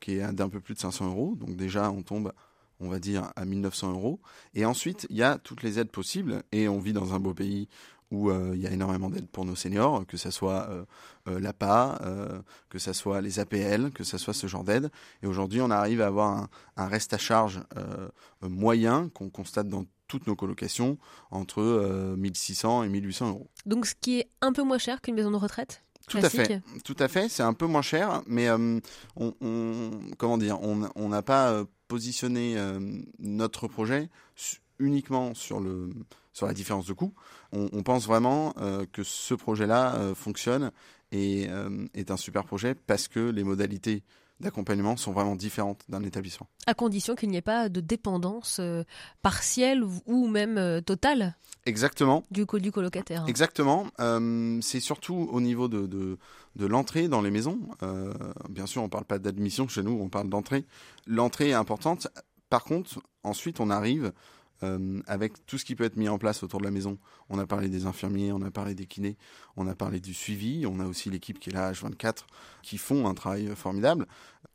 qui 0.00 0.12
est 0.12 0.32
d'un 0.32 0.48
peu 0.48 0.60
plus 0.60 0.74
de 0.74 0.78
500 0.78 1.06
euros. 1.08 1.34
Donc 1.36 1.56
déjà, 1.56 1.90
on 1.90 2.02
tombe, 2.02 2.32
on 2.80 2.88
va 2.88 2.98
dire, 2.98 3.32
à 3.36 3.44
1900 3.44 3.92
euros. 3.92 4.20
Et 4.54 4.64
ensuite, 4.64 5.06
il 5.10 5.16
y 5.16 5.22
a 5.22 5.38
toutes 5.38 5.62
les 5.62 5.78
aides 5.78 5.90
possibles. 5.90 6.42
Et 6.52 6.68
on 6.68 6.78
vit 6.78 6.92
dans 6.92 7.14
un 7.14 7.20
beau 7.20 7.34
pays 7.34 7.68
où 8.12 8.30
euh, 8.30 8.52
il 8.54 8.60
y 8.60 8.68
a 8.68 8.70
énormément 8.70 9.10
d'aides 9.10 9.26
pour 9.26 9.44
nos 9.44 9.56
seniors, 9.56 10.06
que 10.06 10.16
ce 10.16 10.30
soit 10.30 10.68
euh, 11.26 11.40
l'APA, 11.40 11.98
que 12.68 12.78
ce 12.78 12.92
soit 12.92 13.20
les 13.20 13.40
APL, 13.40 13.90
que 13.90 14.04
ce 14.04 14.16
soit 14.16 14.34
ce 14.34 14.46
genre 14.46 14.62
d'aide. 14.62 14.90
Et 15.22 15.26
aujourd'hui, 15.26 15.60
on 15.60 15.70
arrive 15.70 16.00
à 16.00 16.06
avoir 16.06 16.28
un, 16.28 16.48
un 16.76 16.86
reste 16.86 17.14
à 17.14 17.18
charge 17.18 17.62
moyen 18.42 19.08
qu'on 19.08 19.28
constate 19.28 19.68
dans 19.68 19.84
toutes 20.06 20.28
nos 20.28 20.36
colocations 20.36 20.98
entre 21.32 22.14
1600 22.16 22.84
et 22.84 22.88
1800 22.88 23.28
euros. 23.30 23.48
Donc 23.64 23.86
ce 23.86 23.94
qui 24.00 24.20
est 24.20 24.28
un 24.40 24.52
peu 24.52 24.62
moins 24.62 24.78
cher 24.78 25.00
qu'une 25.00 25.16
maison 25.16 25.32
de 25.32 25.36
retraite? 25.36 25.82
Tout 26.08 26.18
à 26.18 26.28
fait, 26.28 26.62
tout 26.84 26.96
à 26.98 27.08
fait. 27.08 27.28
C'est 27.28 27.42
un 27.42 27.52
peu 27.52 27.66
moins 27.66 27.82
cher, 27.82 28.22
mais 28.26 28.48
euh, 28.48 28.80
on, 29.16 29.32
comment 30.18 30.38
dire, 30.38 30.60
on 30.62 31.08
n'a 31.08 31.22
pas 31.22 31.50
euh, 31.50 31.64
positionné 31.88 32.56
euh, 32.56 32.78
notre 33.18 33.66
projet 33.66 34.08
uniquement 34.78 35.34
sur 35.34 35.60
le 35.60 35.90
sur 36.32 36.46
la 36.46 36.52
différence 36.52 36.86
de 36.86 36.92
coût. 36.92 37.14
On, 37.52 37.82
pense 37.82 38.06
vraiment 38.06 38.52
que 38.92 39.02
ce 39.02 39.32
projet-là 39.32 40.12
fonctionne 40.14 40.70
et 41.10 41.48
est 41.94 42.10
un 42.10 42.16
super 42.18 42.44
projet 42.44 42.74
parce 42.74 43.08
que 43.08 43.30
les 43.30 43.42
modalités 43.42 44.02
d'accompagnement 44.40 44.96
sont 44.96 45.12
vraiment 45.12 45.36
différentes 45.36 45.82
d'un 45.88 46.02
établissement. 46.02 46.46
À 46.66 46.74
condition 46.74 47.14
qu'il 47.14 47.30
n'y 47.30 47.36
ait 47.36 47.42
pas 47.42 47.68
de 47.68 47.80
dépendance 47.80 48.60
partielle 49.22 49.82
ou 50.06 50.28
même 50.28 50.82
totale 50.82 51.36
Exactement. 51.66 52.24
Du, 52.30 52.46
du 52.60 52.72
colocataire. 52.72 53.22
Hein. 53.22 53.26
Exactement. 53.26 53.88
Euh, 53.98 54.58
c'est 54.62 54.80
surtout 54.80 55.28
au 55.32 55.40
niveau 55.40 55.66
de, 55.66 55.86
de, 55.86 56.66
l'entrée 56.66 57.08
dans 57.08 57.20
les 57.20 57.32
maisons. 57.32 57.58
Euh, 57.82 58.14
bien 58.48 58.66
sûr, 58.66 58.82
on 58.82 58.86
ne 58.86 58.90
parle 58.90 59.04
pas 59.04 59.18
d'admission 59.18 59.66
chez 59.66 59.82
nous, 59.82 59.98
on 60.00 60.08
parle 60.08 60.28
d'entrée. 60.28 60.64
L'entrée 61.06 61.50
est 61.50 61.54
importante. 61.54 62.06
Par 62.48 62.62
contre, 62.62 63.02
ensuite, 63.24 63.58
on 63.58 63.68
arrive 63.68 64.12
euh, 64.62 65.00
avec 65.06 65.44
tout 65.46 65.58
ce 65.58 65.64
qui 65.64 65.74
peut 65.74 65.84
être 65.84 65.96
mis 65.96 66.08
en 66.08 66.18
place 66.18 66.42
autour 66.42 66.60
de 66.60 66.64
la 66.64 66.70
maison. 66.70 66.98
On 67.28 67.38
a 67.38 67.46
parlé 67.46 67.68
des 67.68 67.86
infirmiers, 67.86 68.32
on 68.32 68.42
a 68.42 68.50
parlé 68.50 68.74
des 68.74 68.86
kinés, 68.86 69.16
on 69.56 69.66
a 69.66 69.74
parlé 69.74 70.00
du 70.00 70.14
suivi, 70.14 70.66
on 70.66 70.80
a 70.80 70.86
aussi 70.86 71.10
l'équipe 71.10 71.38
qui 71.38 71.50
est 71.50 71.52
là, 71.52 71.72
H24, 71.72 72.24
qui 72.62 72.78
font 72.78 73.06
un 73.06 73.14
travail 73.14 73.54
formidable. 73.54 74.06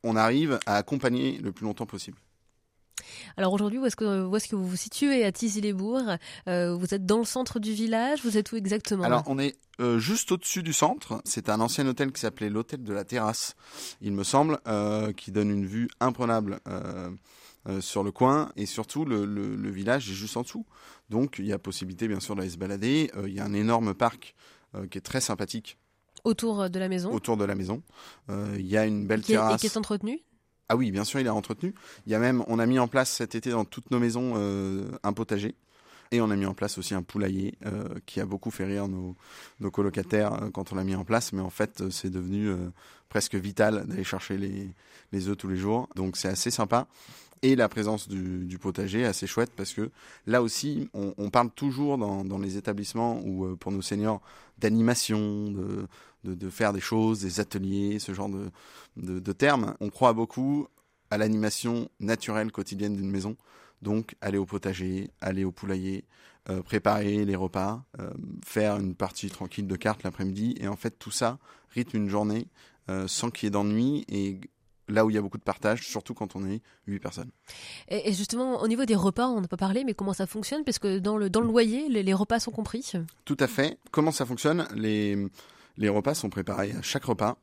On 0.04 0.16
arrive 0.16 0.60
à 0.66 0.76
accompagner 0.76 1.38
le 1.38 1.52
plus 1.52 1.66
longtemps 1.66 1.86
possible. 1.86 2.18
Alors 3.38 3.54
aujourd'hui, 3.54 3.80
où 3.80 3.86
est-ce 3.86 3.96
que, 3.96 4.26
où 4.26 4.36
est-ce 4.36 4.48
que 4.48 4.56
vous 4.56 4.68
vous 4.68 4.76
situez 4.76 5.24
à 5.24 5.32
Tizy-les-Bourgs? 5.32 6.18
Euh, 6.48 6.76
Vous 6.76 6.94
êtes 6.94 7.06
dans 7.06 7.20
le 7.20 7.26
centre 7.26 7.60
du 7.60 7.74
village? 7.74 8.22
Vous 8.24 8.38
êtes 8.38 8.52
où 8.52 8.56
exactement? 8.56 9.04
Alors 9.04 9.24
on 9.28 9.40
est 9.40 9.56
euh, 9.80 10.00
juste 10.00 10.32
au-dessus 10.32 10.64
du 10.64 10.74
centre. 10.74 11.22
C'est 11.26 11.50
un 11.50 11.60
ancien 11.60 11.88
hôtel 11.88 12.12
qui 12.12 12.22
s'appelait 12.22 12.50
l'hôtel 12.50 12.84
de 12.84 12.94
la 12.94 13.04
terrasse, 13.04 13.56
il 14.02 14.14
me 14.14 14.24
semble, 14.24 14.60
euh, 14.68 15.12
qui 15.14 15.32
donne 15.32 15.50
une 15.50 15.66
vue 15.66 15.90
imprenable. 16.00 16.60
Sur 17.80 18.04
le 18.04 18.12
coin 18.12 18.52
et 18.56 18.66
surtout 18.66 19.06
le, 19.06 19.26
le, 19.26 19.70
village 19.70 20.10
est 20.10 20.14
juste 20.14 20.36
en 20.36 20.42
dessous. 20.42 20.66
Donc 21.10 21.36
il 21.38 21.46
y 21.46 21.54
a 21.54 21.60
possibilité 21.60 22.08
bien 22.08 22.20
sûr 22.20 22.36
d'aller 22.36 22.50
se 22.50 22.58
balader. 22.58 23.12
il 23.26 23.34
y 23.34 23.40
a 23.40 23.46
un 23.46 23.54
énorme 23.54 23.94
parc 23.94 24.36
qui 24.90 24.98
est 24.98 25.02
très 25.02 25.22
sympathique. 25.22 25.78
Autour 26.24 26.70
de 26.70 26.80
la 26.80 26.90
maison 26.90 27.12
Autour 27.12 27.38
de 27.38 27.46
la 27.46 27.54
maison. 27.54 27.84
Il 28.30 28.66
y 28.66 28.78
a 28.78 28.86
une 28.86 29.06
belle 29.06 29.22
terrasse. 29.22 29.64
et 29.64 29.68
qui 29.68 29.74
est 29.74 29.78
entretenue? 29.78 30.24
Ah 30.72 30.78
oui, 30.78 30.90
bien 30.90 31.04
sûr, 31.04 31.20
il 31.20 31.28
est 31.28 31.30
entretenu. 31.30 31.76
Il 32.06 32.14
y 32.14 32.16
a 32.16 32.20
même, 32.20 32.46
on 32.48 32.58
a 32.58 32.66
mis 32.66 32.80
en 32.80 32.88
place 32.88 33.10
cet 33.10 33.36
été 33.36 33.50
dans 33.50 33.66
toutes 33.66 33.92
nos 33.92 34.00
maisons 34.00 34.36
euh, 34.38 34.90
un 35.04 35.12
potager. 35.12 35.54
Et 36.12 36.22
on 36.22 36.32
a 36.32 36.38
mis 36.38 36.46
en 36.46 36.54
place 36.54 36.78
aussi 36.78 36.94
un 36.94 37.04
poulailler 37.04 37.56
euh, 37.66 37.90
qui 38.06 38.22
a 38.22 38.26
beaucoup 38.26 38.52
fait 38.52 38.64
rire 38.64 38.88
nos, 38.88 39.18
colocataires 39.70 40.32
euh, 40.42 40.50
quand 40.50 40.72
on 40.72 40.78
l'a 40.78 40.86
mis 40.86 40.96
en 40.96 41.04
place. 41.04 41.34
Mais 41.34 41.42
en 41.42 41.50
fait, 41.50 41.90
c'est 41.90 42.10
devenu 42.10 42.56
presque 43.10 43.36
vital 43.36 43.86
d'aller 43.86 44.06
chercher 44.06 44.38
les, 44.38 44.70
les 45.12 45.28
œufs 45.28 45.36
tous 45.36 45.50
les 45.50 45.58
jours. 45.58 45.90
Donc 45.98 46.16
c'est 46.16 46.30
assez 46.30 46.52
sympa. 46.52 46.88
Et 47.44 47.56
la 47.56 47.68
présence 47.70 48.08
du, 48.08 48.58
potager 48.60 49.04
assez 49.04 49.26
chouette 49.26 49.52
parce 49.56 49.74
que 49.74 49.90
là 50.28 50.44
aussi, 50.44 50.90
on, 50.94 51.30
parle 51.32 51.50
toujours 51.50 51.98
dans, 51.98 52.38
les 52.38 52.58
établissements 52.58 53.20
ou 53.26 53.56
pour 53.56 53.72
nos 53.72 53.82
seniors 53.82 54.22
d'animation, 54.60 55.52
de, 56.24 56.50
faire 56.52 56.72
des 56.72 56.80
choses, 56.80 57.22
des 57.22 57.40
ateliers, 57.40 57.98
ce 57.98 58.14
genre 58.14 58.30
de, 58.30 58.52
de, 58.98 59.32
termes. 59.32 59.76
On 59.80 59.90
croit 59.90 60.14
beaucoup 60.14 60.68
à 61.10 61.18
l'animation 61.18 61.90
naturelle 62.00 62.52
quotidienne 62.52 62.96
d'une 62.96 63.10
maison. 63.10 63.36
Donc, 63.82 64.16
aller 64.22 64.38
au 64.38 64.46
potager, 64.46 65.10
aller 65.20 65.44
au 65.44 65.52
poulailler, 65.52 66.06
euh, 66.50 66.64
préparer 66.64 67.24
les 67.26 67.36
repas, 67.36 67.84
euh, 68.00 68.10
faire 68.44 68.78
une 68.78 68.96
partie 68.96 69.30
tranquille 69.30 69.68
de 69.68 69.76
cartes 69.76 70.04
l'après-midi. 70.04 70.56
Et 70.60 70.68
en 70.68 70.76
fait, 70.76 70.98
tout 70.98 71.12
ça 71.12 71.38
rythme 71.70 71.98
une 71.98 72.10
journée 72.10 72.48
euh, 72.90 73.08
sans 73.08 73.30
qu'il 73.30 73.46
y 73.46 73.48
ait 73.48 73.52
d'ennui 73.52 74.06
et 74.08 74.40
là 74.92 75.06
où 75.06 75.10
il 75.10 75.16
y 75.16 75.18
a 75.18 75.22
beaucoup 75.22 75.38
de 75.38 75.44
partage, 75.44 75.88
surtout 75.88 76.14
quand 76.14 76.36
on 76.36 76.46
est 76.46 76.62
8 76.88 77.00
personnes. 77.00 77.32
Et, 77.88 78.14
justement, 78.14 78.62
au 78.62 78.68
niveau 78.68 78.86
des 78.86 78.96
repas, 78.96 79.28
on 79.28 79.42
n'a 79.42 79.48
pas 79.48 79.58
parlé, 79.58 79.84
mais 79.84 79.94
comment 79.94 80.14
ça 80.14 80.28
fonctionne? 80.28 80.64
Parce 80.64 80.80
que 80.80 81.00
dans 81.00 81.18
le, 81.18 81.30
dans 81.30 81.42
le 81.42 81.48
loyer, 81.48 81.90
les, 81.90 82.04
les, 82.04 82.14
repas 82.14 82.40
sont 82.40 82.52
compris 82.52 82.92
Tout 83.26 83.38
à 83.40 83.48
fait. 83.48 83.78
Comment 83.92 84.12
ça 84.12 84.26
fonctionne? 84.26 84.68
Les, 84.76 85.18
les 85.78 85.90
repas 85.90 86.14
sont 86.14 86.30
préparés 86.30 86.74
à 86.74 86.82
chaque 86.82 87.06
repas 87.06 87.38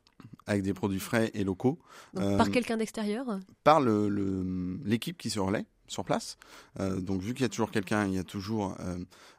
avec 0.47 0.63
des 0.63 0.73
produits 0.73 0.99
frais 0.99 1.31
et 1.33 1.43
locaux. 1.43 1.79
par 2.13 2.23
euh, 2.23 2.45
quelqu'un 2.45 2.77
d'extérieur? 2.77 3.39
Par 3.63 3.79
l'équipe 3.81 5.17
le, 5.17 5.21
qui 5.21 5.29
se 5.29 5.39
relaie 5.39 5.65
sur 5.87 6.03
place. 6.03 6.37
Euh, 6.79 6.99
donc 6.99 7.21
vu 7.21 7.33
qu'il 7.33 7.43
y 7.43 7.45
a 7.45 7.49
toujours 7.49 7.71
quelqu'un, 7.71 8.07
il 8.07 8.13
y 8.13 8.19
a 8.19 8.23
toujours 8.23 8.75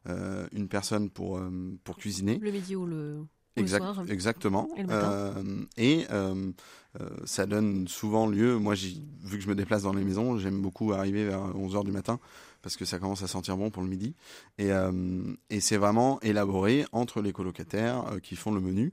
euh, 0.09 0.49
une 0.53 0.69
personne 0.69 1.11
pour, 1.11 1.41
pour 1.85 1.97
cuisiner. 1.97 2.39
Le 2.39 2.53
midi 2.53 2.77
ou 2.77 2.87
le, 2.87 3.25
soir. 3.67 4.05
Exactement. 4.09 4.69
Et, 5.77 6.07
ça 7.25 7.47
donne 7.47 7.87
souvent 7.87 8.27
lieu, 8.27 8.59
moi 8.59 8.75
vu 8.75 9.37
que 9.37 9.45
je 9.45 9.49
me 9.49 9.55
déplace 9.55 9.83
dans 9.83 9.93
les 9.93 10.03
maisons, 10.03 10.39
j'aime 10.39 10.61
beaucoup 10.61 10.93
arriver 10.93 11.25
vers 11.25 11.55
11h 11.55 11.85
du 11.85 11.93
matin 11.93 12.19
parce 12.63 12.77
que 12.77 12.85
ça 12.85 12.99
commence 12.99 13.23
à 13.23 13.27
sentir 13.27 13.57
bon 13.57 13.71
pour 13.71 13.83
le 13.83 13.89
midi. 13.89 14.15
Et, 14.59 14.73
euh, 14.73 14.93
et 15.49 15.61
c'est 15.61 15.77
vraiment 15.77 16.21
élaboré 16.21 16.85
entre 16.93 17.23
les 17.23 17.33
colocataires 17.33 18.05
euh, 18.13 18.19
qui 18.19 18.37
font 18.37 18.53
le 18.53 18.61
menu. 18.61 18.93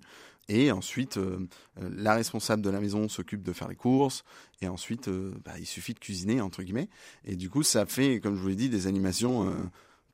Et 0.50 0.72
ensuite, 0.72 1.18
euh, 1.18 1.46
la 1.78 2.14
responsable 2.14 2.62
de 2.62 2.70
la 2.70 2.80
maison 2.80 3.10
s'occupe 3.10 3.44
de 3.44 3.52
faire 3.52 3.68
les 3.68 3.76
courses. 3.76 4.24
Et 4.62 4.70
ensuite, 4.70 5.10
bah, 5.44 5.54
il 5.60 5.66
suffit 5.66 5.94
de 5.94 6.00
cuisiner, 6.00 6.40
entre 6.40 6.64
guillemets. 6.64 6.88
Et 7.26 7.36
du 7.36 7.50
coup, 7.50 7.64
ça 7.64 7.86
fait, 7.86 8.22
comme 8.22 8.38
je 8.38 8.42
vous 8.42 8.48
l'ai 8.48 8.56
dit, 8.56 8.70
des 8.70 8.88
animations 8.88 9.54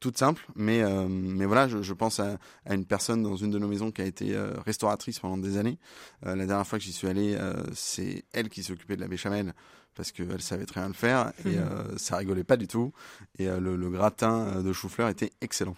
toutes 0.04 0.18
simples. 0.18 0.46
Mais, 0.56 0.84
mais 1.08 1.46
voilà, 1.46 1.68
je, 1.68 1.82
je 1.82 1.94
pense 1.94 2.20
à, 2.20 2.38
à, 2.66 2.76
une 2.76 2.86
personne 2.86 3.24
dans 3.24 3.36
une 3.36 3.52
de 3.52 3.60
nos 3.60 3.68
maisons 3.68 3.92
qui 3.92 4.02
a 4.02 4.06
été 4.06 4.36
restauratrice 4.66 5.20
pendant 5.20 5.38
des 5.38 5.58
années. 5.58 5.78
la 6.24 6.46
dernière 6.46 6.68
fois 6.68 6.80
que 6.80 6.86
j'y 6.86 6.94
suis 6.94 7.08
allé, 7.08 7.38
c'est 7.74 8.26
elle 8.34 8.50
qui 8.50 8.64
s'occupait 8.64 8.96
de 8.96 9.02
la 9.02 9.08
béchamel 9.08 9.54
parce 9.96 10.12
qu'elle 10.12 10.42
savait 10.42 10.66
très 10.66 10.82
bien 10.82 10.88
le 10.88 10.94
faire 10.94 11.32
et 11.46 11.50
mhm. 11.50 11.58
euh, 11.58 11.98
ça 11.98 12.18
rigolait 12.18 12.44
pas 12.44 12.58
du 12.58 12.68
tout. 12.68 12.92
Et 13.38 13.48
euh, 13.48 13.60
le, 13.60 13.90
gratin 13.90 14.48
euh, 14.48 14.64
de 14.64 14.74
chou-fleur 14.74 15.10
était 15.10 15.32
excellent. 15.42 15.76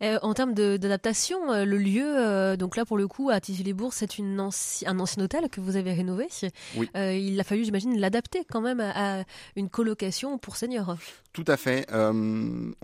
en 0.00 0.34
termes 0.34 0.54
d'adaptation, 0.54 1.64
le 1.64 1.78
lieu, 1.78 2.56
donc 2.56 2.76
là 2.76 2.84
pour 2.84 2.96
le 2.96 3.08
coup 3.08 3.30
à 3.30 3.40
Tizy-les-Bourgs, 3.40 3.94
c'est 3.94 4.20
un 4.20 4.38
ancien 4.98 5.24
hôtel 5.24 5.48
que 5.48 5.60
vous 5.60 5.76
avez 5.76 5.92
rénové. 5.92 6.28
Oui. 6.76 6.88
il 6.94 7.38
a 7.40 7.44
fallu, 7.44 7.64
j'imagine, 7.64 7.98
l'adapter 7.98 8.44
quand 8.44 8.60
même 8.60 8.80
à, 8.80 9.24
une 9.56 9.68
colocation 9.68 10.38
pour 10.38 10.56
seniors. 10.56 10.96
Tout 11.32 11.44
à 11.48 11.56
fait. 11.56 11.86
on, 11.92 12.74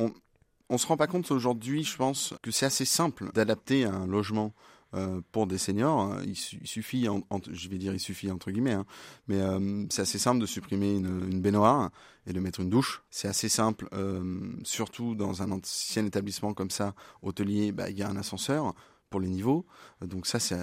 on 0.73 0.79
se 0.79 0.87
rend 0.87 0.97
pas 0.97 1.07
compte 1.07 1.31
aujourd'hui, 1.31 1.85
je 1.85 1.97
pense, 1.97 2.33
que 2.41 2.51
c'est 2.51 2.65
assez 2.65 2.87
simple 2.87 3.31
d'adapter 3.35 3.85
un 3.85 4.07
logement 4.07 4.55
euh, 4.95 5.21
pour 5.31 5.47
des 5.47 5.59
seniors, 5.59 6.01
hein, 6.01 6.23
il, 6.25 6.35
suffit, 6.35 7.07
je 7.51 7.69
vais 7.69 7.77
dire 7.77 7.93
il 7.93 8.01
suffit 8.01 8.31
entre 8.31 8.51
guillemets, 8.51 8.73
hein, 8.73 8.87
mais 9.29 9.41
euh, 9.41 9.85
c'est 9.91 10.03
assez 10.03 10.19
simple 10.19 10.41
de 10.41 10.47
supprimer 10.47 10.95
une, 10.95 11.41
baignoire 11.43 11.91
et 12.27 12.33
de 12.33 12.41
mettre 12.41 12.61
une 12.61 12.71
douche. 12.71 13.03
C'est 13.11 13.29
assez 13.29 13.51
simple, 13.51 13.87
euh, 13.93 14.53
surtout 14.65 15.15
dans 15.15 15.43
un 15.43 15.51
ancien 15.51 16.07
établissement 16.07 16.55
comme 16.55 16.71
ça, 16.71 16.95
hôtelier, 17.21 17.71
bah, 17.73 17.91
il 17.91 17.99
y 17.99 18.03
a 18.03 18.09
un 18.09 18.17
ascenseur 18.17 18.75
pour 19.11 19.21
les 19.21 19.29
niveaux. 19.29 19.67
Donc 20.01 20.27
ça, 20.27 20.41
ça, 20.41 20.57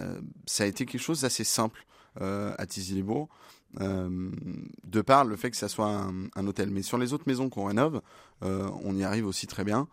a 0.59 0.65
été 0.65 0.87
quelque 0.87 1.01
chose 1.01 1.21
d'assez 1.21 1.43
simple 1.43 1.85
à 2.19 2.65
Tizy-les-Bourgs. 2.65 3.29
De 3.77 5.01
par 5.01 5.25
le 5.25 5.35
fait 5.35 5.51
que 5.51 5.57
ça 5.57 5.67
soit 5.67 5.87
un, 5.87 6.25
un, 6.35 6.47
hôtel. 6.47 6.71
Mais 6.71 6.81
sur 6.81 6.97
les 6.97 7.13
autres 7.13 7.25
maisons 7.27 7.49
qu'on 7.49 7.65
rénove, 7.65 8.01
on 8.41 8.95
y 8.95 9.03
arrive 9.03 9.27
aussi 9.27 9.47
très 9.47 9.63
bien. 9.63 9.87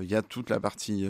il 0.00 0.10
y 0.10 0.14
a 0.14 0.22
toute 0.22 0.50
la 0.50 0.60
partie 0.60 1.08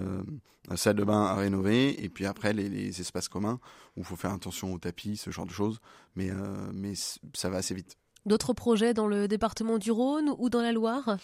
salle 0.77 0.97
de 0.97 1.05
bain 1.05 1.23
à 1.23 1.35
rénover, 1.35 2.03
et 2.05 2.09
puis 2.09 2.27
après 2.27 2.53
les, 2.53 2.69
les 2.69 3.01
espaces 3.01 3.29
communs 3.29 3.59
où 3.97 4.01
il 4.01 4.05
faut 4.05 4.17
faire 4.17 4.33
attention 4.33 4.73
aux 4.75 4.79
tapis, 4.79 5.17
ce 5.17 5.31
genre 5.31 5.47
de 5.47 5.51
choses, 5.51 5.81
mais, 6.15 6.31
mais 6.73 6.93
ça 7.35 7.49
va 7.49 7.59
assez 7.59 7.75
vite. 7.75 7.97
D'autres 8.27 8.53
projets 8.53 8.93
dans 8.93 9.07
le 9.07 9.29
département 9.29 9.79
du 9.79 9.91
Rhône 9.91 10.35
ou 10.39 10.51
dans 10.51 10.61
la 10.61 10.73
Loire? 10.73 11.17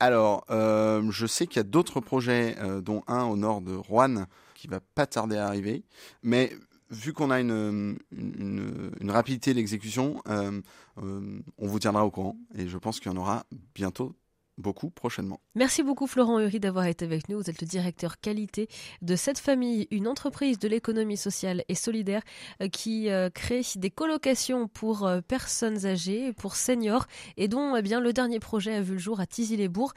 Alors, 0.00 0.44
euh, 0.50 1.02
je 1.10 1.26
sais 1.26 1.46
qu'il 1.46 1.56
y 1.56 1.60
a 1.60 1.64
d'autres 1.64 2.00
projets, 2.00 2.56
euh, 2.60 2.80
dont 2.80 3.02
un 3.06 3.24
au 3.24 3.36
nord 3.36 3.60
de 3.60 3.74
Rouen, 3.74 4.26
qui 4.54 4.68
va 4.68 4.80
pas 4.80 5.06
tarder 5.06 5.36
à 5.36 5.46
arriver. 5.46 5.84
Mais 6.22 6.52
vu 6.90 7.12
qu'on 7.12 7.30
a 7.30 7.40
une, 7.40 7.98
une, 8.12 9.10
rapidité 9.10 9.54
d'exécution, 9.54 10.22
euh, 10.28 10.60
on 10.96 11.66
vous 11.66 11.78
tiendra 11.78 12.04
au 12.04 12.10
courant. 12.10 12.36
Et 12.54 12.68
je 12.68 12.78
pense 12.78 13.00
qu'il 13.00 13.12
y 13.12 13.14
en 13.14 13.18
aura 13.18 13.44
bientôt 13.74 14.14
beaucoup 14.58 14.90
prochainement. 14.90 15.40
Merci 15.54 15.82
beaucoup 15.82 16.06
Florent 16.06 16.40
Uri 16.40 16.60
d'avoir 16.60 16.86
été 16.86 17.04
avec 17.04 17.28
nous. 17.28 17.38
Vous 17.38 17.48
êtes 17.48 17.60
le 17.60 17.66
directeur 17.66 18.20
qualité 18.20 18.68
de 19.02 19.16
cette 19.16 19.38
famille, 19.38 19.86
une 19.90 20.06
entreprise 20.06 20.58
de 20.58 20.68
l'économie 20.68 21.16
sociale 21.16 21.64
et 21.68 21.74
solidaire 21.74 22.22
euh, 22.60 22.68
qui 22.68 23.08
euh, 23.10 23.30
crée 23.30 23.62
des 23.76 23.90
colocations 23.90 24.68
pour 24.68 25.06
euh, 25.06 25.20
personnes 25.20 25.86
âgées, 25.86 26.32
pour 26.32 26.56
seniors 26.56 27.06
et 27.36 27.48
dont 27.48 27.76
eh 27.76 27.82
bien 27.82 28.00
le 28.00 28.12
dernier 28.12 28.40
projet 28.40 28.74
a 28.74 28.82
vu 28.82 28.94
le 28.94 28.98
jour 28.98 29.20
à 29.20 29.26
Tizy-les-Bourgs, 29.26 29.94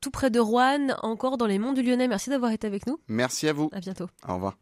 tout 0.00 0.10
près 0.10 0.30
de 0.30 0.38
Rouen, 0.38 0.88
encore 1.02 1.36
dans 1.38 1.46
les 1.46 1.58
monts 1.58 1.72
du 1.72 1.82
Lyonnais. 1.82 2.08
Merci 2.08 2.30
d'avoir 2.30 2.52
été 2.52 2.66
avec 2.66 2.86
nous. 2.86 2.98
Merci 3.08 3.48
à 3.48 3.52
vous. 3.52 3.70
À 3.72 3.80
bientôt. 3.80 4.08
Au 4.28 4.34
revoir. 4.34 4.56